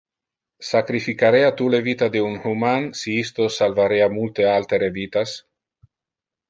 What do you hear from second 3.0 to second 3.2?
si